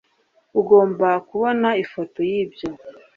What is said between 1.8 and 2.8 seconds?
ifoto yibyo